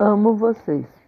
[0.00, 0.99] Amo vocês.